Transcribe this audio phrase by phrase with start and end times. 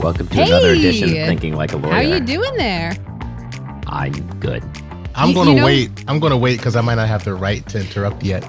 [0.00, 1.92] Welcome to another edition of Thinking Like a Lawyer.
[1.92, 2.92] How are you doing there?
[3.88, 4.62] I'm good.
[5.14, 6.04] I'm You- gonna you know- wait.
[6.08, 8.48] I'm gonna wait because I might not have the right to interrupt yet.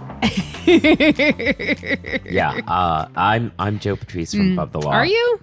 [2.30, 4.92] Yeah, uh, I'm I'm Joe Patrice from Above the Law.
[4.92, 4.96] Mm.
[4.96, 5.40] Are you?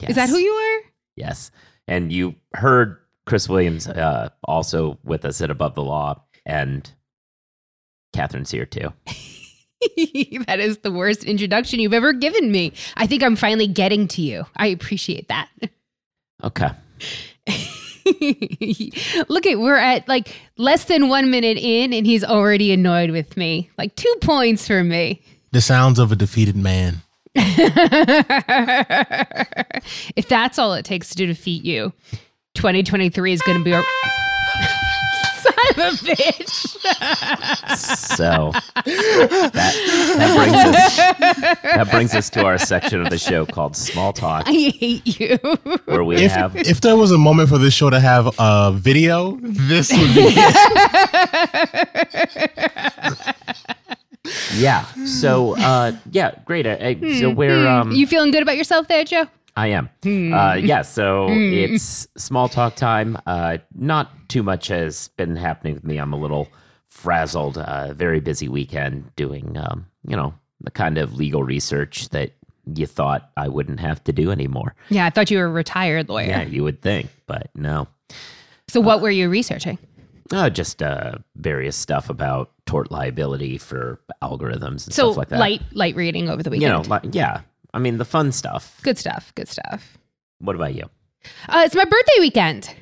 [0.00, 0.80] Is that who you are?
[1.16, 1.50] Yes,
[1.86, 2.96] and you heard
[3.26, 6.90] Chris Williams uh, also with us at Above the Law, and
[8.12, 8.92] Catherine's here too.
[10.46, 12.72] that is the worst introduction you've ever given me.
[12.96, 14.46] I think I'm finally getting to you.
[14.56, 15.48] I appreciate that.
[16.44, 16.70] Okay.
[19.28, 23.36] Look at we're at like less than one minute in, and he's already annoyed with
[23.36, 23.70] me.
[23.78, 25.22] Like two points for me.
[25.52, 27.02] The sounds of a defeated man.
[27.34, 27.68] if
[30.28, 31.92] that's all it takes to defeat you,
[32.54, 34.81] 2023 is going to be a son
[35.72, 36.76] of a bitch.
[37.76, 39.74] So that
[40.16, 40.96] that brings us
[41.62, 45.38] that brings us to our section of the show called Small Talk, I hate you.
[45.86, 48.72] where we If have if there was a moment for this show to have a
[48.74, 50.34] video, this would be.
[50.34, 50.56] it.
[54.54, 54.84] yeah.
[55.06, 56.66] So uh, yeah, great.
[56.66, 59.26] I, I- so we're um, you feeling good about yourself there, Joe?
[59.56, 59.90] I am.
[60.04, 63.18] Uh, yeah, so it's small talk time.
[63.26, 65.98] Uh, not too much has been happening with me.
[65.98, 66.48] I'm a little
[66.88, 67.58] frazzled.
[67.58, 72.32] Uh, very busy weekend doing, um, you know, the kind of legal research that
[72.74, 74.74] you thought I wouldn't have to do anymore.
[74.88, 76.26] Yeah, I thought you were a retired lawyer.
[76.28, 77.88] Yeah, you would think, but no.
[78.68, 79.78] So what were you researching?
[80.30, 85.40] Uh, just uh, various stuff about tort liability for algorithms and So stuff like that.
[85.40, 86.62] light light reading over the weekend.
[86.62, 87.40] you know, like, yeah.
[87.74, 88.78] I mean, the fun stuff.
[88.82, 89.32] good stuff.
[89.34, 89.98] Good stuff.
[90.40, 90.84] What about you?
[91.48, 92.74] Uh, it's my birthday weekend.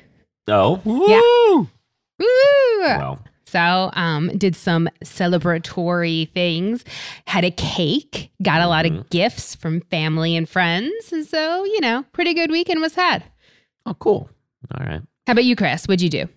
[0.47, 1.69] Oh, Woo!
[2.19, 2.79] Woo!
[2.81, 6.83] well, So, um, did some celebratory things.
[7.27, 8.31] Had a cake.
[8.41, 8.97] Got a lot Mm-hmm.
[8.99, 11.11] of gifts from family and friends.
[11.11, 13.23] And so, you know, pretty good weekend was had.
[13.85, 14.29] oh, cool.
[14.75, 15.01] All right.
[15.27, 15.85] How about you, Chris?
[15.85, 16.27] What'd you do?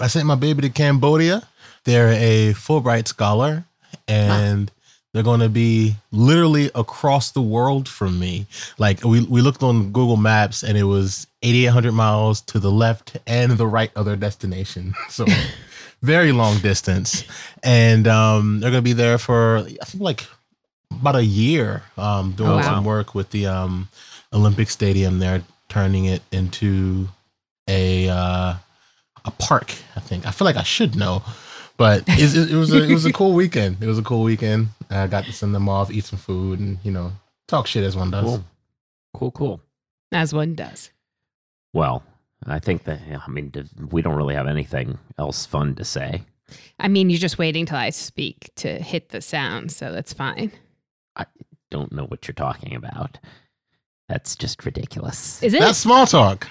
[0.00, 1.42] I sent my baby to Cambodia.
[1.84, 3.64] They're a Fulbright scholar,
[4.08, 4.70] and
[5.12, 8.46] they're going to be literally across the world from me.
[8.78, 13.16] Like we we looked on Google Maps, and it was 8,800 miles to the left
[13.26, 14.94] and the right of their destination.
[15.10, 15.26] So
[16.02, 17.24] very long distance,
[17.62, 20.26] and um, they're going to be there for I think like
[20.90, 22.62] about a year, um, doing Oh, wow.
[22.62, 23.88] some work with the um,
[24.32, 25.18] Olympic Stadium.
[25.20, 27.08] They're turning it into
[27.68, 28.54] a uh,
[29.24, 29.74] a park.
[29.94, 31.22] I think I feel like I should know,
[31.82, 33.82] but it, it, it was a, it was a cool weekend.
[33.82, 34.68] It was a cool weekend.
[34.88, 37.10] I got to send them off, eat some food, and you know
[37.48, 38.24] talk shit as one does.
[38.24, 38.44] Cool.
[39.14, 39.60] Cool, cool.
[40.12, 40.92] As one does.
[41.72, 42.04] Well,
[42.46, 43.52] I think that, I mean,
[43.90, 46.22] we don't really have anything else fun to say.
[46.78, 50.52] I mean, you're just waiting till I speak to hit the sound, so that's fine.
[51.16, 51.26] I
[51.72, 53.18] don't know what you're talking about.
[54.08, 55.42] That's just ridiculous.
[55.42, 55.60] Is it?
[55.60, 56.46] That's small talk.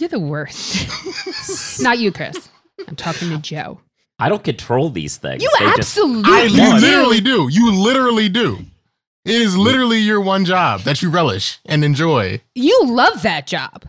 [0.00, 0.88] You're the worst.
[1.82, 2.48] Not you, Chris.
[2.88, 3.80] I'm talking to Joe.
[4.18, 5.42] I don't control these things.
[5.42, 7.48] You They just- absolutely I you literally do.
[7.50, 8.58] You literally do.
[9.26, 12.40] It is literally your one job that you relish and enjoy.
[12.54, 13.84] You love that job.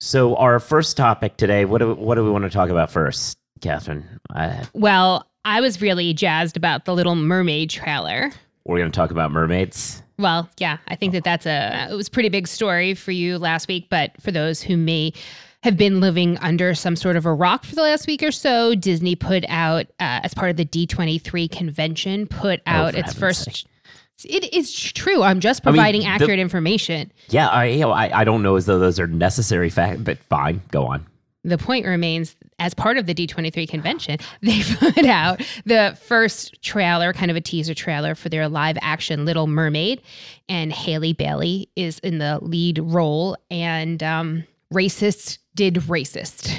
[0.00, 3.36] so, our first topic today, what do, what do we want to talk about first,
[3.60, 4.06] Catherine?
[4.34, 8.30] I, Well, I was really jazzed about the Little Mermaid trailer.
[8.64, 10.02] we're going to talk about mermaids.
[10.20, 13.66] Well, yeah, I think that that's a it was pretty big story for you last
[13.68, 15.12] week, but for those who may
[15.62, 18.74] have been living under some sort of a rock for the last week or so,
[18.74, 23.12] Disney put out uh, as part of the D23 convention, put Oh, out for its
[23.14, 23.44] first.
[23.44, 23.64] sake.
[24.24, 25.22] It is true.
[25.22, 27.10] I'm just I mean, providing the- accurate information.
[27.28, 30.18] Yeah, I, you know, I, I don't know as though those are necessary facts, but
[30.18, 31.06] fine, go on.
[31.44, 37.12] the point remains as part of the D23 convention, they put out the first trailer,
[37.12, 40.02] kind of a teaser trailer for their live action Little Mermaid.
[40.48, 43.36] And Halle Bailey is in the lead role.
[43.50, 46.56] And um, racist did racist.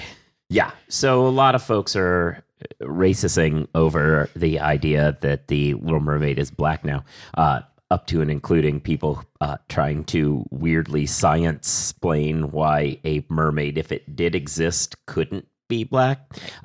[0.50, 0.72] Yeah.
[0.90, 2.44] So a lot of folks are
[2.82, 7.04] racisting over the idea that the Little Mermaid is black now,
[7.36, 13.78] uh, up to and including people uh, trying to weirdly science explain why a mermaid,
[13.78, 16.18] if it did exist, couldn't be black.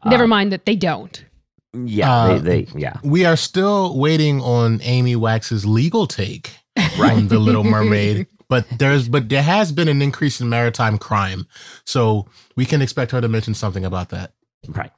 [0.05, 1.25] Never Uh, mind that they don't.
[1.73, 2.11] Yeah.
[2.13, 2.97] Uh, they, they, yeah.
[3.05, 6.51] We are still waiting on Amy Wax's legal take
[6.99, 8.27] on the Little Mermaid.
[8.49, 11.47] But there's but there has been an increase in maritime crime.
[11.85, 12.27] So
[12.57, 14.33] we can expect her to mention something about that.
[14.69, 14.93] Right.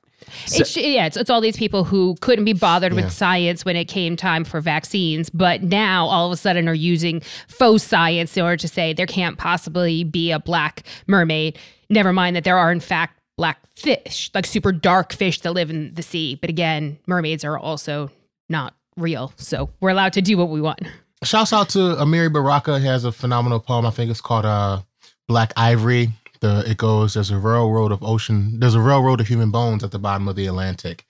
[0.46, 3.04] So- It's, yeah, it's, it's all these people who couldn't be bothered Yeah.
[3.04, 6.74] with science when it came time for vaccines, but now all of a sudden are
[6.74, 11.58] using faux science in order to say there can't possibly be a black mermaid.
[11.88, 15.70] Never mind that there are, in fact, black fish, like super dark fish that live
[15.70, 16.34] in the sea.
[16.34, 18.10] But again, mermaids are also
[18.50, 19.32] not real.
[19.36, 20.80] So we're allowed to do what we want.
[21.24, 22.78] Shouts out to Amiri Baraka.
[22.78, 23.86] He has a phenomenal poem.
[23.86, 24.82] I think it's called uh,
[25.26, 26.10] Black Ivory.
[26.40, 29.90] The it goes, there's a railroad of ocean, there's a railroad of human bones at
[29.90, 31.04] the bottom of the Atlantic.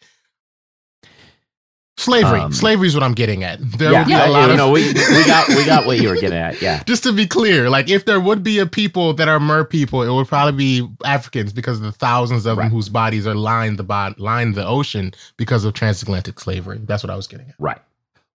[1.99, 2.41] Slavery.
[2.41, 3.59] Um, Slavery is what I'm getting at.
[3.79, 5.85] There yeah, would be yeah, a lot yeah, of no, we, we got we got
[5.85, 6.63] what you were getting at.
[6.63, 9.65] Yeah, just to be clear, like if there would be a people that are mer
[9.65, 12.65] people, it would probably be Africans because of the thousands of Right.
[12.65, 16.79] them whose bodies are lined the bod- lined the ocean because of transatlantic slavery.
[16.85, 17.55] That's what I was getting at.
[17.59, 17.81] right.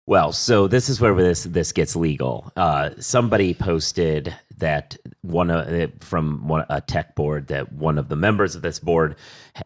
[0.06, 2.51] Well, so this is where this this gets legal.
[2.57, 8.18] Uh, somebody posted that one of from one, a tech board that one of the
[8.18, 9.15] members of this board,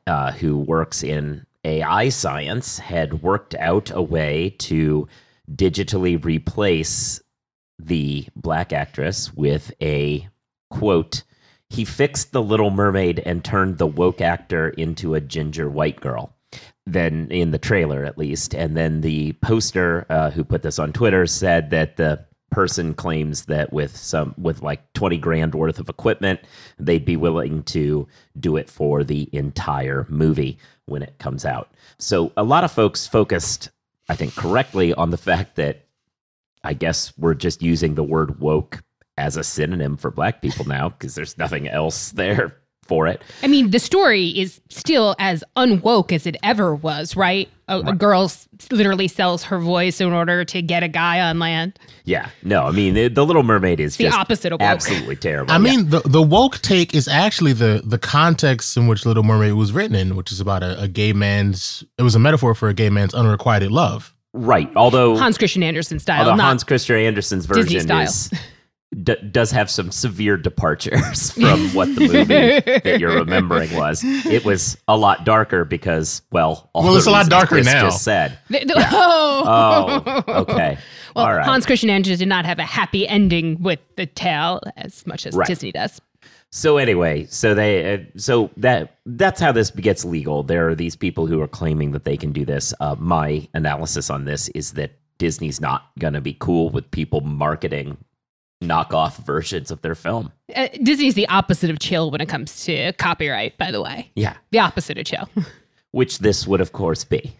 [0.05, 5.07] uh, who works in AI science, had worked out a way to
[5.51, 7.21] digitally replace
[7.79, 10.27] the black actress with a
[10.69, 11.23] quote.
[11.69, 16.33] He fixed the Little Mermaid and turned the woke actor into a ginger white girl
[16.87, 18.55] then in the trailer at least.
[18.55, 23.45] And then the poster uh, who put this on Twitter said that the person claims
[23.45, 26.39] that with some with like 20 grand worth of equipment
[26.79, 28.07] they'd be willing to
[28.39, 31.69] do it for the entire movie when it comes out.
[31.99, 33.69] So a lot of folks focused
[34.09, 35.85] i think correctly on the fact that
[36.63, 38.83] i guess we're just using the word woke
[39.17, 43.47] as a synonym for black people now because there's nothing else there for it I
[43.47, 47.49] mean, the story is still as unwoke as it ever was, right?
[47.69, 48.31] A, a girl
[48.71, 51.77] literally sells her voice in order to get a guy on land.
[52.05, 54.69] Yeah, no, I mean the, the Little Mermaid is The just opposite of woke.
[54.69, 55.51] absolutely terrible.
[55.51, 55.61] I Yeah.
[55.61, 59.73] mean, the the woke take is actually the the context in which Little Mermaid was
[59.73, 61.83] written in, which is about a, a gay man's.
[61.97, 64.13] It was a metaphor for a gay man's unrequited love.
[64.33, 64.69] right.
[64.77, 68.03] Although Hans Christian Andersen style, although not Hans Christian Andersen's Disney version style.
[68.05, 68.31] is
[69.03, 74.01] d- does have some severe departures from what the movie that you're remembering was.
[74.03, 77.65] It was a lot darker because, well, all Well, the it's a lot darker Chris
[77.65, 77.83] now.
[77.85, 78.37] Just said.
[78.49, 80.77] The- the- oh, Oh, okay.
[81.15, 81.45] Well, all right.
[81.45, 85.35] Hans Christian Andersen did not have a happy ending with the tale as much as
[85.35, 85.47] Right.
[85.47, 85.99] Disney does.
[86.51, 90.43] So anyway, so they uh, so that that's how this gets legal.
[90.43, 92.73] There are these people who are claiming that they can do this.
[92.79, 97.19] Uh, my analysis on this is that Disney's not going to be cool with people
[97.21, 97.97] marketing
[98.61, 100.31] knockoff versions of their film.
[100.55, 104.09] Uh, Disney's the opposite of chill when it comes to copyright, by the way.
[104.15, 105.29] Yeah, The opposite of chill.
[105.91, 107.33] which this would of course be.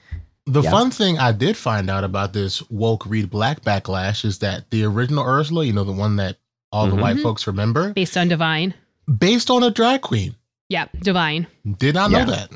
[0.46, 0.72] The Yeah.
[0.72, 4.84] fun thing I did find out about this woke read black backlash is that the
[4.86, 6.38] original Ursula, you know, the one that
[6.72, 6.90] all Mhm.
[6.92, 7.24] the white Mhm.
[7.24, 8.74] folks remember, Based on Divine.
[9.18, 10.36] based on a drag queen.
[10.70, 11.48] Yeah, Divine.
[11.78, 12.52] Did not know that.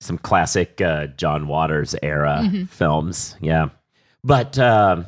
[0.00, 2.68] Some classic uh, John Waters era Mhm.
[2.68, 3.36] films.
[3.40, 3.68] Yeah,
[4.24, 4.58] but.
[4.58, 5.06] um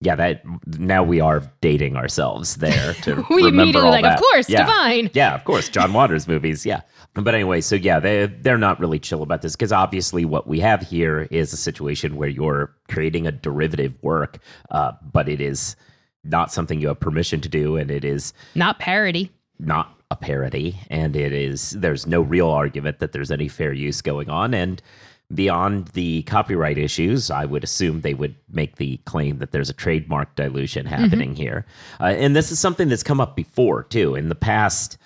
[0.00, 0.42] yeah, that
[0.78, 4.14] now we are dating ourselves there to We remember immediately all like, that.
[4.18, 4.66] of course, Yeah.
[4.66, 5.10] Divine.
[5.14, 6.66] Yeah, of course, John Waters movies.
[6.66, 6.82] Yeah,
[7.14, 10.60] but anyway, so yeah, they they're not really chill about this because obviously what we
[10.60, 14.38] have here is a situation where you're creating a derivative work,
[14.70, 15.76] uh, but it is
[16.24, 19.30] not something you have permission to do, and it is Not parody.
[19.58, 24.02] not a parody, and it is there's no real argument that there's any fair use
[24.02, 24.82] going on, and
[25.34, 29.74] beyond the copyright issues, I would assume they would make the claim that there's a
[29.74, 31.66] trademark dilution happening here,
[32.00, 34.98] uh, and this is something that's come up before too in the past.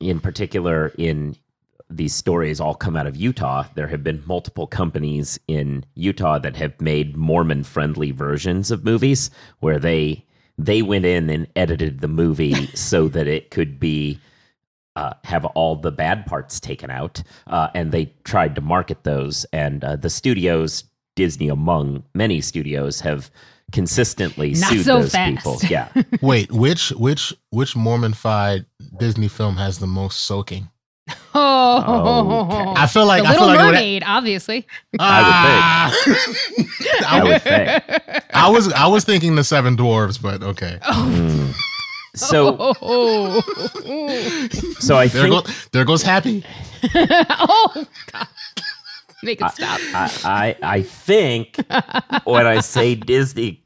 [0.00, 1.36] In particular, in
[1.90, 3.64] these stories all come out of Utah.
[3.74, 9.30] There have been multiple companies in Utah that have made Mormon friendly versions of movies
[9.58, 10.24] where they
[10.56, 14.20] they went in and edited the movie so that it could be
[14.96, 19.44] uh, have all the bad parts taken out, uh, and they tried to market those.
[19.52, 20.84] And uh, the studios,
[21.16, 23.30] Disney among many studios, have
[23.72, 25.36] consistently Not sued so those fast.
[25.36, 25.58] people.
[25.70, 25.88] Yeah,
[26.20, 28.66] Wait, which which which Mormon-fied
[28.98, 30.68] Disney film has the most soaking?
[31.34, 32.80] Oh, Okay.
[32.80, 34.66] I feel like the I feel Little like it would- Mermaid, obviously.
[34.98, 35.92] Ah.
[37.08, 38.24] I would think.
[38.34, 40.78] I was I was thinking the Seven Dwarves, but okay.
[40.82, 41.54] Mm.
[42.14, 43.40] So, Oh,
[44.78, 46.44] so I There, think go, there goes Happy.
[46.94, 48.26] oh God.
[49.22, 49.80] Make it stop.
[49.94, 51.56] I, I I think
[52.24, 53.62] when I say Disney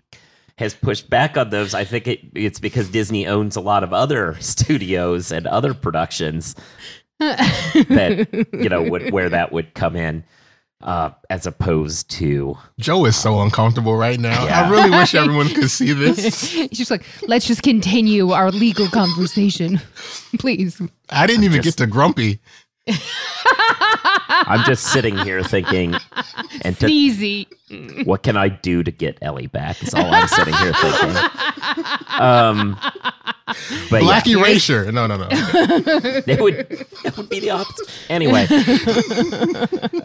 [0.59, 3.93] has pushed back on those, I think it, it's because Disney owns a lot of
[3.93, 6.57] other studios and other productions
[7.21, 10.25] that you know would, where that would come in,
[10.85, 14.45] uh, as opposed to Joe is so uncomfortable right now.
[14.45, 14.61] Yeah.
[14.67, 16.51] I really wish everyone could see this.
[16.53, 19.81] He's just like, let's just continue our legal conversation,
[20.39, 20.81] please.
[21.11, 22.41] I didn't even Just- get to grumpy.
[24.47, 25.95] I'm just sitting here thinking,
[26.63, 27.49] and to, Easy.
[28.05, 29.83] what can I do to get Ellie back?
[29.83, 31.17] Is all I'm sitting here thinking.
[32.19, 32.79] Um,
[33.47, 33.57] But
[33.93, 34.91] yeah, Black erasure.
[34.91, 35.29] No, no, no.
[35.31, 37.91] it would that would be the opposite.
[38.09, 38.47] Anyway,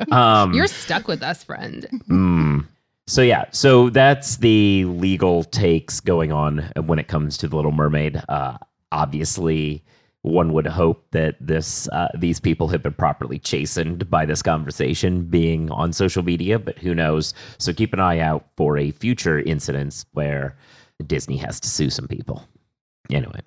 [0.11, 1.87] um, You're stuck with us, friend.
[2.09, 2.65] mm.
[3.07, 7.71] so yeah, so that's the legal takes going on when it comes to the Little
[7.71, 8.21] Mermaid.
[8.27, 8.57] Uh,
[8.91, 9.83] obviously,
[10.21, 15.23] one would hope that this uh, these people have been properly chastened by this conversation
[15.23, 17.33] being on social media, but who knows?
[17.57, 20.57] So keep an eye out for a future incidents where
[21.07, 22.43] Disney has to sue some people.
[23.09, 23.41] Anyway.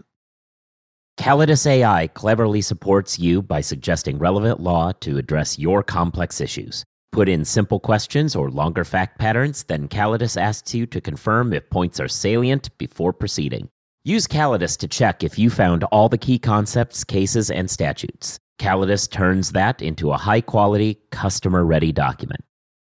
[1.18, 6.84] Callidus AI cleverly supports you by suggesting relevant law to address your complex issues.
[7.12, 11.68] Put in simple questions or longer fact patterns, then Callidus asks you to confirm if
[11.68, 13.68] points are salient before proceeding.
[14.04, 18.38] Use Callidus to check if you found all the key concepts, cases, and statutes.
[18.58, 22.40] Callidus turns that into a high quality, customer ready document.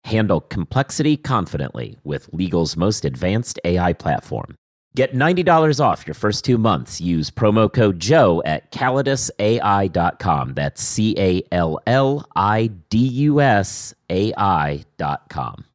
[0.04, 4.56] Handle complexity confidently with legal's most advanced AI platform.
[4.96, 7.02] Get $90 off your first two months.
[7.02, 10.54] Use promo code Joe at callidusai.com.
[10.54, 15.66] That's C A L L I D U S A I.com.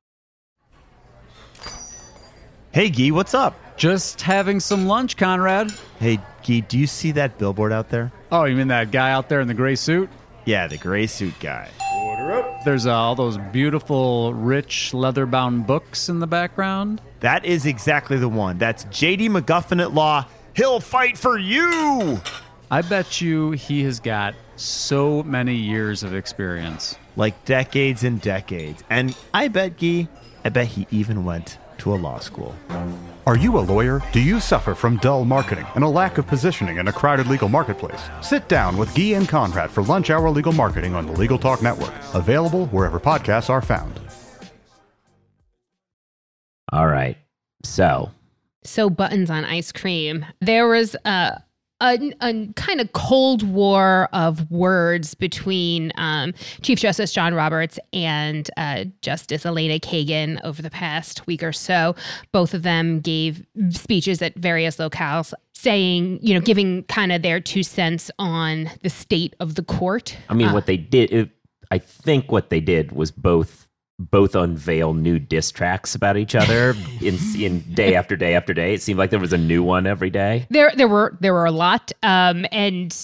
[2.71, 3.53] Hey, Gee, what's up?
[3.77, 5.71] Just having some lunch, Conrad.
[5.99, 8.11] Hey, Gee, do you see that billboard out there?
[8.31, 10.09] Oh, you mean that guy out there in the gray suit?
[10.45, 11.69] Yeah, the gray suit guy.
[12.65, 17.01] There's uh, all those beautiful, rich, leather bound books in the background.
[17.21, 18.57] That is exactly the one.
[18.57, 20.25] That's JD McGuffin at Law.
[20.55, 22.19] He'll fight for you!
[22.69, 26.95] I bet you he has got so many years of experience.
[27.15, 28.83] Like decades and decades.
[28.89, 30.07] And I bet, Gee,
[30.43, 32.55] I bet he even went to a law school.
[33.27, 34.01] Are you a lawyer?
[34.11, 37.49] Do you suffer from dull marketing and a lack of positioning in a crowded legal
[37.49, 38.01] marketplace?
[38.21, 41.61] Sit down with Guy and Conrad for Lunch Hour Legal Marketing on the Legal Talk
[41.61, 44.00] Network, available wherever podcasts are found.
[46.71, 47.17] All right.
[47.63, 48.11] So,
[48.63, 50.25] So buttons on ice cream.
[50.39, 51.41] There was a
[51.81, 58.49] a, a kind of cold war of words between um, Chief Justice John Roberts and
[58.55, 61.95] uh, Justice Elena Kagan over the past week or so.
[62.31, 67.39] Both of them gave speeches at various locales saying, you know, giving kind of their
[67.39, 70.15] two cents on the state of the court.
[70.29, 71.29] I mean, Uh, what they did, it,
[71.71, 73.67] I think what they did was both
[74.09, 78.73] both unveil new diss tracks about each other in in day after day after day.
[78.73, 80.47] It seemed like there was a new one every day.
[80.49, 82.95] There, there were there were a lot, um, and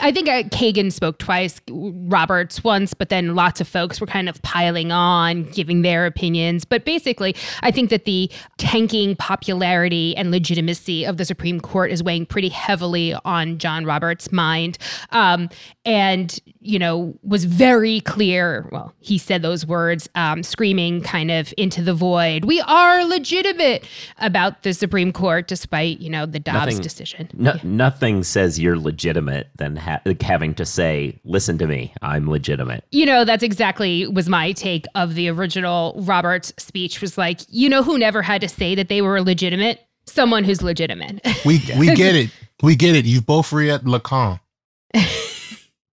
[0.00, 4.28] I think uh, Kagan spoke twice, Roberts once, but then lots of folks were kind
[4.28, 6.64] of piling on, giving their opinions.
[6.64, 12.02] But basically, I think that the tanking popularity and legitimacy of the Supreme Court is
[12.02, 14.78] weighing pretty heavily on John Roberts' mind,
[15.10, 15.48] um,
[15.84, 18.68] and you know was very clear.
[18.72, 22.44] Well, he said those words, um, screaming kind of into the void.
[22.44, 23.84] We are legitimate
[24.18, 27.28] about the Supreme Court, despite you know the Dobbs Nothing- decision.
[27.34, 32.84] No, Nothing says you're legitimate than ha- having to say, "Listen to me, I'm legitimate."
[32.90, 37.68] you know that's exactly was my take of the original roberts speech was like you
[37.68, 41.94] know who never had to say that they were legitimate someone who's legitimate We we
[41.94, 42.30] get it.
[42.62, 43.04] We get it.
[43.04, 44.40] You both read Lacan.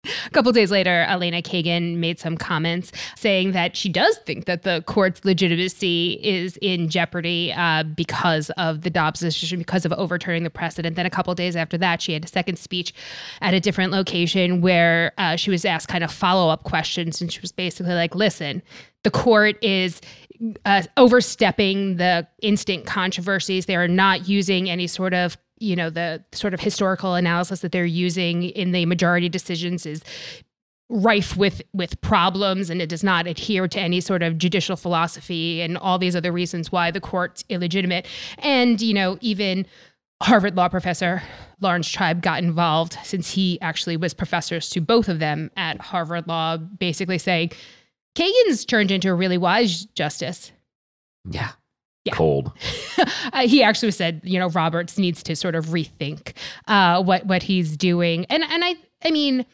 [0.03, 4.63] A couple days later elena kagan made some comments saying that she does think that
[4.63, 10.43] the court's legitimacy is in jeopardy uh, because of the dobbs decision because of overturning
[10.43, 12.93] the precedent then a couple days after that she had a second speech
[13.41, 17.41] at a different location where uh, she was asked kind of follow-up questions and she
[17.41, 18.61] was basically like listen
[19.03, 20.01] the court is
[20.65, 23.65] uh, overstepping the instant controversies.
[23.65, 27.71] They are not using any sort of you know the sort of historical analysis that
[27.71, 30.01] they're using in the majority decisions is
[30.89, 35.61] rife with with problems and it does not adhere to any sort of judicial philosophy
[35.61, 38.05] and all these other reasons why the court's illegitimate
[38.39, 39.65] and you know even
[40.21, 41.23] Harvard law professor
[41.61, 46.27] Laurence Tribe got involved since he actually was professors to both of them at Harvard
[46.27, 47.51] Law, basically saying
[48.15, 50.51] Kagan's turned into a really wise justice.
[51.29, 51.51] Yeah.
[52.05, 52.13] Yeah.
[52.13, 52.51] Cold.
[53.33, 56.33] Uh, he actually said, you know, Roberts needs to sort of rethink
[56.67, 59.45] uh, what what he's doing, and and I I mean,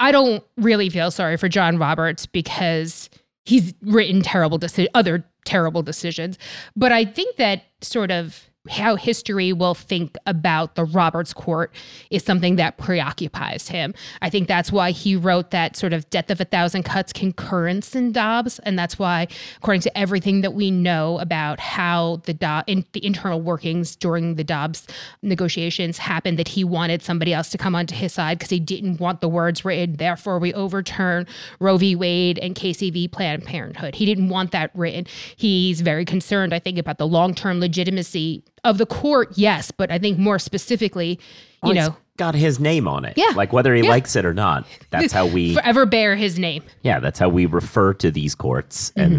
[0.00, 3.10] I don't really feel sorry for John Roberts because
[3.44, 6.38] he's written terrible deci- other terrible decisions,
[6.74, 11.74] but I think that sort of how history will think about the Roberts court
[12.10, 13.92] is something that preoccupies him.
[14.20, 17.96] I think that's why he wrote that sort of death of a thousand cuts concurrence
[17.96, 18.60] in Dobbs.
[18.60, 19.26] And that's why,
[19.56, 24.36] according to everything that we know about how the, Do- in, the internal workings during
[24.36, 24.86] the Dobbs
[25.22, 29.00] negotiations happened, that he wanted somebody else to come onto his side because he didn't
[29.00, 29.96] want the words written.
[29.96, 31.26] Therefore, we overturn
[31.58, 31.96] Roe v.
[31.96, 33.08] Wade and Casey v.
[33.08, 33.96] Planned Parenthood.
[33.96, 35.06] He didn't want that written.
[35.34, 39.90] He's very concerned, I think, about the long term legitimacy of the court, yes, but
[39.90, 41.18] I think more specifically,
[41.64, 43.14] you Well, know, got his name on it.
[43.16, 43.32] Yeah.
[43.34, 43.88] Like whether he Yeah.
[43.90, 44.66] likes it or not.
[44.90, 46.62] That's how we forever bear his name.
[46.82, 49.12] yeah, that's how we refer to these courts and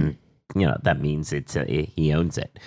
[0.53, 0.59] Mm-hmm.
[0.59, 2.59] you know, that means it's uh, he owns it.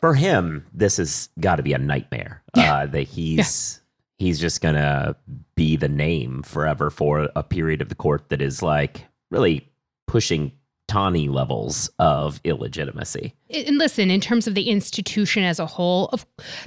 [0.00, 2.42] For him, this has got to be a nightmare.
[2.56, 3.80] Uh that he's
[4.18, 5.16] he's just going to
[5.56, 9.68] be the name forever for a period of the court that is like really
[10.06, 10.52] pushing
[10.94, 13.34] Taney levels of illegitimacy.
[13.50, 16.24] and listen, in terms of the institution as a whole, of,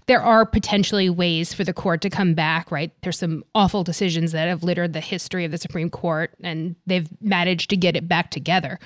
[0.08, 2.92] there are potentially ways for the court to come back, right?
[3.04, 7.08] There's some awful decisions that have littered the history of the Supreme Court, and they've
[7.22, 8.80] managed to get it back together.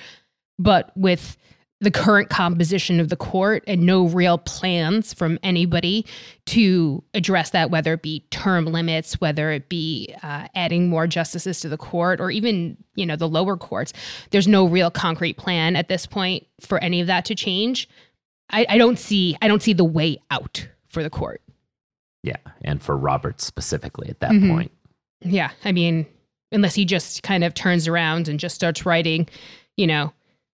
[0.58, 1.36] But with
[1.82, 6.06] the current composition of the court and no real plans from anybody
[6.46, 11.60] to address that, whether it be term limits, whether it be uh, adding more justices
[11.60, 13.92] to the court, or even you know the lower courts,
[14.30, 17.88] there's no real concrete plan at this point for any of that to change.
[18.50, 21.42] I, I don't see I don't see the way out for the court.
[22.22, 24.48] Yeah, and for Roberts specifically at that Mhm.
[24.50, 24.72] point.
[25.24, 26.06] Yeah, I mean,
[26.52, 29.28] unless he just kind of turns around and just starts writing,
[29.76, 30.12] you know,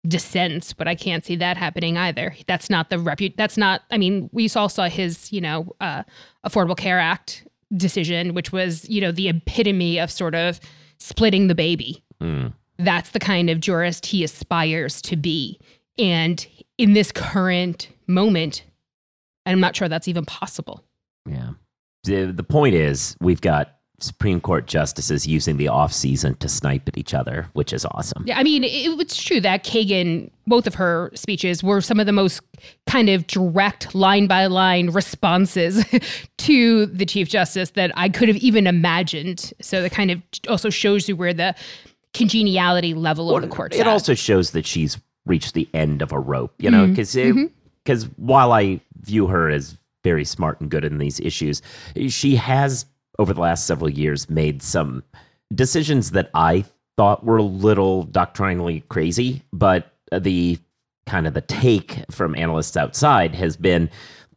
[0.07, 2.35] dissents, but I can't see that happening either.
[2.47, 3.35] That's not the repu.
[3.37, 3.83] That's not.
[3.91, 6.03] I mean, we all saw his, you know, uh,
[6.45, 10.59] Affordable Care Act decision, which was, you know, the epitome of sort of
[10.97, 12.03] splitting the baby.
[12.21, 12.53] Mm.
[12.77, 15.59] That's the kind of jurist he aspires to be,
[15.97, 16.45] and
[16.77, 18.63] in this current moment,
[19.45, 20.83] I'm not sure that's even possible.
[21.29, 21.51] Yeah.
[22.03, 26.87] The, the point is, we've got Supreme Court justices using the off season to snipe
[26.87, 28.23] at each other, which is awesome.
[28.25, 28.69] Yeah, I mean, it,
[28.99, 32.41] it's true that Kagan, both of her speeches were some of the most
[32.85, 35.85] kind of direct, line by line responses
[36.37, 39.53] to the Chief Justice that I could have even imagined.
[39.61, 41.55] So that kind of also shows you where the
[42.13, 43.87] congeniality level of the court's it at.
[43.87, 46.91] also shows that she's reached the end of a rope, you know, mm-hmm.
[46.91, 47.13] because
[47.83, 48.25] because mm-hmm.
[48.25, 51.61] while I view her as very smart and good in these issues,
[52.09, 52.85] she has
[53.19, 55.03] over the last several years made some
[55.53, 56.65] decisions that I
[56.97, 60.57] thought were a little doctrinally crazy, but the
[61.05, 63.89] kind of the take from analysts outside has been,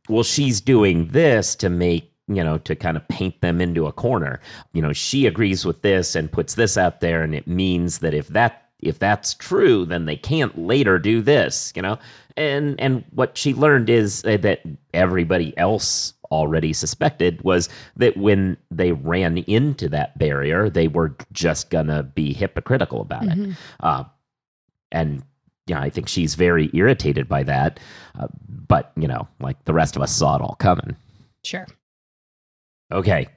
[0.08, 3.92] well, she's doing this to make you know to kind of paint them into a
[3.92, 4.40] corner.
[4.72, 8.14] You know she agrees with this and puts this out there and it means that
[8.14, 11.98] if that if that's true then they can't later do this you know?
[12.36, 14.60] And and what she learned is that
[14.92, 21.70] everybody else already suspected was that when they ran into that barrier they were just
[21.70, 24.04] gonna be hypocritical about it uh,
[24.92, 25.22] and
[25.66, 27.80] yeah i think she's very irritated by that
[28.18, 28.26] uh,
[28.68, 30.96] but you know like the rest of us saw it all coming
[31.46, 31.66] Sure.
[32.90, 33.28] Okay,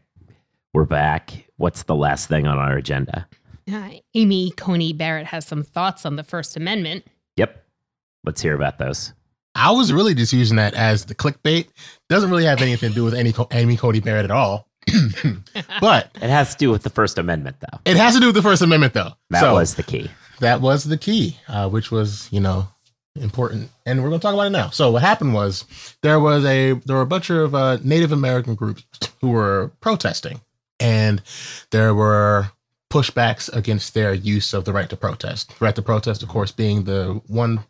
[0.73, 1.47] we're back.
[1.57, 3.27] What's the last thing on our agenda?
[3.71, 7.05] Uh, Amy Coney Barrett has some thoughts on the First Amendment.
[7.35, 7.63] Yep.
[8.25, 9.13] Let's hear about those.
[9.55, 11.67] I was really just using that as the clickbait.
[12.09, 14.67] Doesn't really have anything to do with any Amy Coney Barrett at all.
[15.81, 17.79] but It has to do with the First Amendment, though.
[17.85, 19.11] it has to do with the First Amendment, though.
[19.29, 20.09] That So, was the key.
[20.39, 22.67] that was the key, uh, which was you know
[23.19, 24.69] important, and we're going to talk about it now.
[24.69, 25.65] So what happened was
[26.01, 28.83] there was a there were a bunch of uh, Native American groups
[29.21, 30.41] who were protesting,
[30.79, 31.21] and
[31.71, 32.51] there were
[32.91, 35.49] pushbacks against their use of the right to protest.
[35.59, 37.63] The right to protest, of course, being the one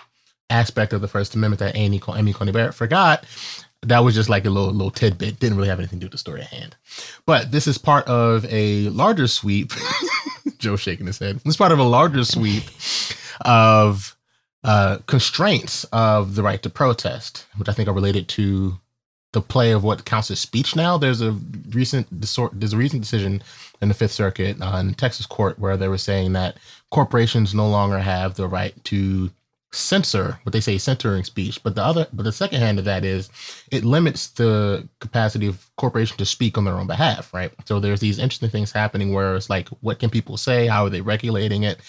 [0.49, 3.25] aspect of the First Amendment that Amy, Amy Coney Barrett forgot.
[3.83, 5.39] That was just like a little little tidbit.
[5.39, 6.75] Didn't really have anything to do with the story at hand.
[7.25, 9.71] But this is part of a larger sweep.
[10.57, 11.37] Joe shaking his head.
[11.37, 12.63] This is part of a larger sweep
[13.45, 14.17] of
[14.63, 18.77] uh, constraints of the right to protest, which I think are related to
[19.31, 20.75] the play of what counts as speech.
[20.75, 21.31] Now, there's a
[21.69, 23.43] recent there's a recent decision
[23.81, 26.57] in the Fifth Circuit on Texas court where they were saying that
[26.91, 29.29] corporations no longer have the right to
[29.71, 33.05] censor what they say censoring speech but the other but the second hand of that
[33.05, 33.29] is
[33.71, 37.51] it limits the capacity of corporations to speak on their own behalf right?
[37.65, 40.67] So there's these interesting things happening where it's like what can people say?
[40.67, 41.79] How are they regulating it?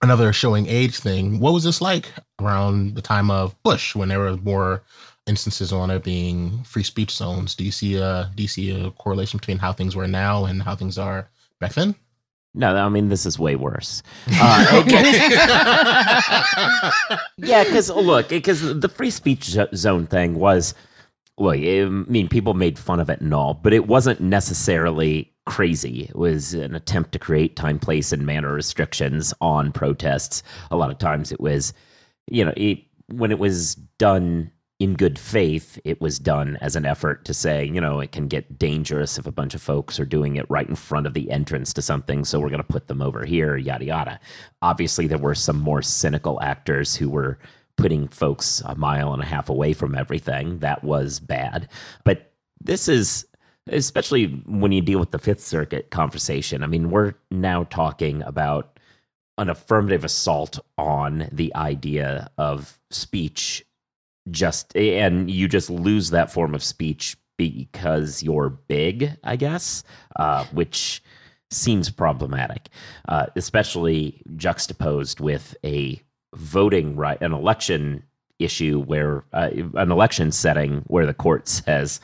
[0.00, 4.20] Another showing age thing what was this like around the time of bush when there
[4.20, 4.82] were more
[5.26, 7.54] instances on there being free speech zones?
[7.54, 10.62] Do you see a do you see a correlation between how things were now and
[10.62, 11.28] how things are
[11.60, 11.94] back then
[12.54, 14.02] No, I mean, this is way worse.
[14.40, 14.84] Uh,
[17.38, 20.74] yeah, because look, because the free speech zone thing was,
[21.38, 26.04] look, I mean, people made fun of it and all, but it wasn't necessarily crazy.
[26.04, 30.42] It was an attempt to create time, place, and manner restrictions on protests.
[30.70, 31.72] A lot of times it was,
[32.30, 36.86] you know, it, when it was done in good faith, it was done as an
[36.86, 40.04] effort to say, you know, it can get dangerous if a bunch of folks are
[40.04, 42.24] doing it right in front of the entrance to something.
[42.24, 44.20] So we're going to put them over here, yada, yada.
[44.62, 47.38] Obviously, there were some more cynical actors who were
[47.76, 50.60] putting folks a mile and a half away from everything.
[50.60, 51.68] That was bad.
[52.04, 53.26] But this is,
[53.68, 58.78] especially when you deal with the Fifth Circuit conversation, I mean, we're now talking about
[59.38, 63.64] an affirmative assault on the idea of speech
[64.30, 69.84] just and you just lose that form of speech because you're big i guess
[70.16, 71.02] uh, which
[71.50, 72.68] seems problematic
[73.08, 76.00] uh, especially juxtaposed with a
[76.34, 78.02] voting right an election
[78.38, 82.00] issue where uh, an election setting where the court says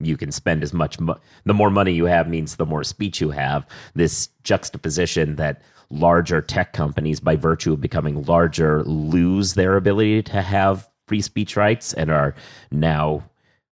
[0.00, 3.20] you can spend as much mo- the more money you have means the more speech
[3.20, 3.66] you have.
[3.94, 10.42] This juxtaposition that larger tech companies by virtue of becoming larger lose their ability to
[10.42, 12.34] have free speech rights and are
[12.70, 13.22] now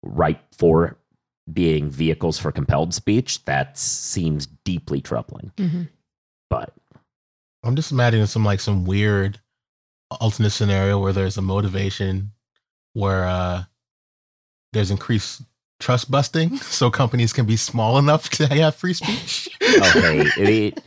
[0.04, 0.98] ripe for
[1.52, 5.90] being vehicles for compelled speech that seems deeply troubling Mhm.
[6.50, 6.74] but
[7.64, 9.40] I'm just imagining some like some weird
[10.12, 12.32] alternate scenario where there's a motivation
[12.94, 13.64] where uh
[14.74, 15.42] there's increased
[15.80, 19.50] trust busting so companies can be small enough to have free speech.
[19.62, 20.82] okay it-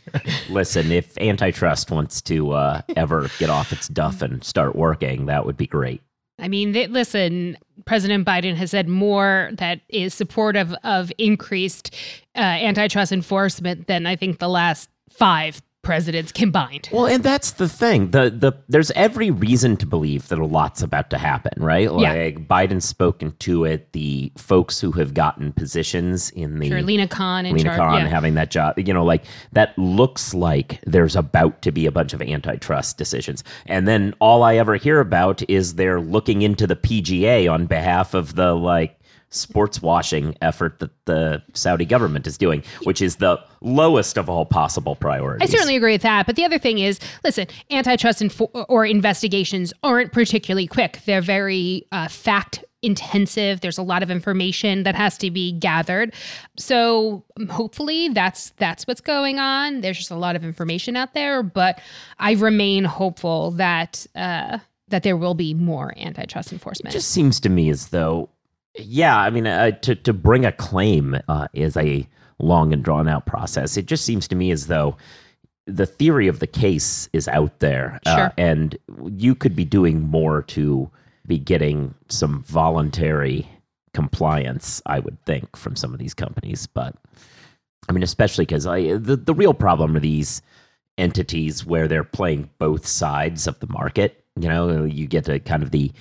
[0.49, 5.45] listen if antitrust wants to uh, ever get off its duff and start working that
[5.45, 6.01] would be great
[6.39, 11.95] I mean, they, listen, President Biden has said more that is supportive of increased
[12.35, 16.89] uh, antitrust enforcement than I think the last five presidents combined.
[16.91, 18.11] Well, and that's the thing.
[18.11, 21.83] The the there's every reason to believe that a lot's about to happen, right?
[21.83, 22.13] Yeah.
[22.13, 23.91] Like Biden's spoken to it.
[23.93, 27.77] The folks who have gotten positions in the Sure, Lina Khan in Lina charge.
[27.77, 28.07] Khan yeah.
[28.07, 32.13] having that job, you know, like that looks like there's about to be a bunch
[32.13, 33.43] of antitrust decisions.
[33.65, 38.13] And then all I ever hear about is they're looking into the PGA on behalf
[38.13, 38.98] of the like
[39.29, 44.45] sports washing effort that the Saudi government is doing, which is the lowest of all
[44.45, 45.47] possible priorities.
[45.47, 46.25] I certainly agree with that.
[46.25, 50.99] But the other thing is, listen, antitrust info- or investigations aren't particularly quick.
[51.05, 53.61] They're very uh, fact intensive.
[53.61, 56.13] There's a lot of information that has to be gathered.
[56.57, 59.81] So um, hopefully that's that's what's going on.
[59.81, 61.81] There's just a lot of information out there, but
[62.19, 66.93] I remain hopeful that uh, that there will be more antitrust enforcement.
[66.93, 68.29] It just seems to me as though,
[68.79, 72.07] yeah, I mean, uh, to to bring a claim uh, is a
[72.39, 73.77] long and drawn out process.
[73.77, 74.97] It just seems to me as though
[75.65, 78.77] the theory of the case is out there, uh, and
[79.11, 80.89] you could be doing more to
[81.27, 83.47] be getting some voluntary
[83.93, 84.81] compliance.
[84.85, 86.95] I would think from some of these companies, but
[87.87, 90.41] I mean, especially because I the the real problem are these
[90.97, 94.23] entities where they're playing both sides of the market.
[94.39, 95.91] You know, you get to kind of the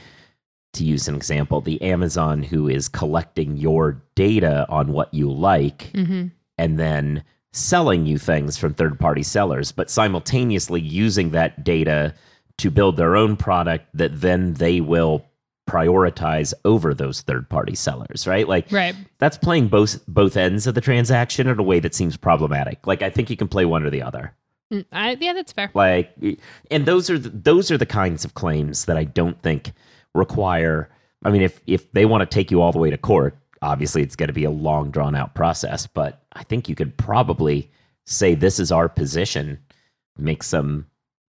[0.79, 5.91] to use an example, the Amazon who is collecting your data on what you like
[5.95, 6.31] Mhm.
[6.57, 12.15] and then selling you things from third party sellers, but simultaneously using that data
[12.59, 15.25] to build their own product that then they will
[15.69, 18.49] prioritize over those third party sellers, right?
[18.49, 18.95] Like right.
[19.19, 22.87] that's playing both both ends of the transaction in a way that seems problematic.
[22.87, 24.35] Like I think you can play one or the other.
[24.73, 25.71] Mm, I, yeah, that's fair.
[25.75, 26.11] Like,
[26.71, 29.73] and those are the, those are the kinds of claims that I don't think
[30.15, 30.91] require.
[31.25, 34.03] I mean, if if they want to take you all the way to court, obviously
[34.03, 35.87] it's going to be a long drawn out process.
[35.87, 37.71] But I think you could probably
[38.07, 39.59] say this is our position,
[40.17, 40.87] make some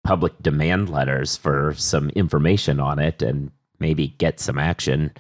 [0.04, 5.12] public demand letters for some information on it, and maybe get some action.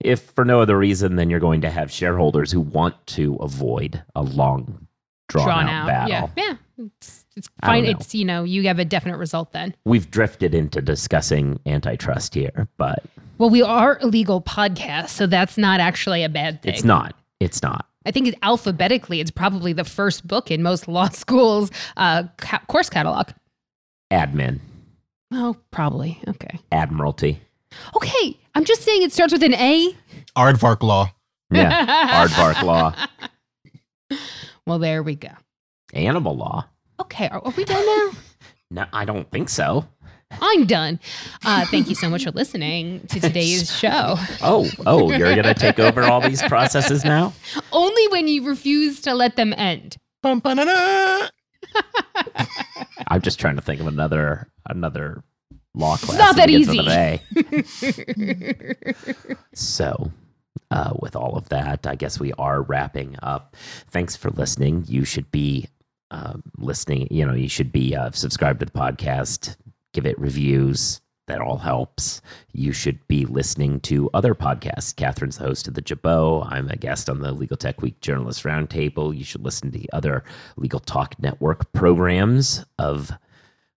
[0.00, 4.02] If for no other reason than you're going to have shareholders who want to avoid
[4.14, 4.86] a long
[5.28, 6.30] drawn, out, battle.
[6.36, 6.86] Yeah, yeah.
[6.86, 7.84] It's, it's fine.
[7.84, 9.74] It's you know you have a definite result then.
[9.84, 13.02] we've drifted into discussing antitrust here, but
[13.38, 16.72] Well, we are a legal podcast, so that's not actually a bad thing.
[16.74, 17.14] it's not.
[17.40, 17.86] It's not.
[18.06, 22.62] I think it's alphabetically, it's probably the first book in most law schools' uh, ca-
[22.68, 23.28] course catalog.
[24.12, 24.60] Admin,
[25.32, 26.20] Oh, probably.
[26.28, 26.58] Okay.
[26.70, 27.40] admiralty.
[27.96, 28.38] Okay.
[28.54, 29.92] I'm just saying it starts with an A.
[30.36, 31.10] Aardvark law.
[31.50, 32.24] Yeah.
[32.26, 32.94] Aardvark law.
[34.66, 35.30] Well, there we go.
[35.92, 36.66] Animal law.
[37.00, 37.28] Okay.
[37.28, 38.10] Are, are we done now?
[38.68, 39.86] No, I don't think so.
[40.42, 40.98] I'm done.
[41.44, 44.16] Uh, thank you so much for listening to today's show.
[44.42, 47.32] Oh, oh, you're going to take over all these processes now?
[47.72, 49.98] Only when you refuse to let them end.
[50.20, 51.28] Bum, ba-na-na.
[53.06, 55.22] I'm just trying to think of another another
[55.74, 56.18] law class.
[56.18, 56.78] not that easy.
[56.78, 57.20] the
[59.54, 60.10] so,
[60.72, 63.54] uh, with all of that, I guess we are wrapping up.
[63.90, 64.84] Thanks for listening.
[64.88, 65.68] You should be
[66.10, 67.08] um, listening.
[67.10, 69.56] You know, you should be uh, subscribed to the podcast,
[69.92, 71.00] give it reviews.
[71.26, 72.22] That all helps.
[72.52, 74.94] You should be listening to other podcasts.
[74.94, 76.46] Catherine's the host of the Jabot.
[76.48, 79.16] I'm a guest on the Legal Tech Week Journalist Roundtable.
[79.16, 80.22] You should listen to the other
[80.56, 83.10] Legal Talk Network programs of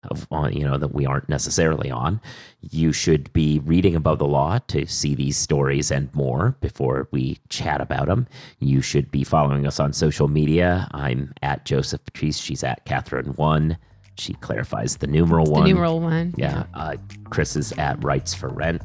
[0.04, 2.20] of on you know that we aren't necessarily on.
[2.62, 7.38] You should be reading above the law to see these stories and more before we
[7.48, 8.26] chat about them.
[8.60, 10.88] You should be following us on social media.
[10.92, 12.38] I'm at Joseph Patrice.
[12.38, 13.76] She's at Catherine One.
[14.16, 15.64] She clarifies the numeral The one.
[15.64, 16.34] numeral one.
[16.36, 16.64] Yeah.
[16.74, 16.96] Uh,
[17.30, 18.82] Chris is at Rights for Rent.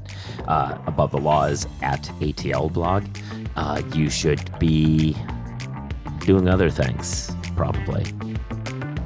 [0.48, 3.04] Uh, Above the Law is at ATL Blog.
[3.58, 5.16] Uh, you should be
[6.20, 8.06] doing other things, probably.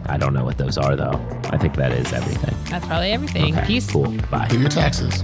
[0.09, 1.19] I don't know what those are, though.
[1.51, 2.55] I think that is everything.
[2.69, 3.55] That's probably everything.
[3.55, 3.91] Okay, Peace.
[3.91, 4.11] Cool.
[4.31, 4.47] Bye.
[4.49, 5.23] Pay your taxes.